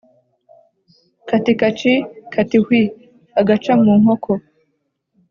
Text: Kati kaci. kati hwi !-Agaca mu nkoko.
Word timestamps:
Kati 1.29 1.51
kaci. 1.59 1.93
kati 2.33 2.57
hwi 2.63 2.81
!-Agaca 3.39 3.73
mu 3.83 3.91
nkoko. 3.99 4.33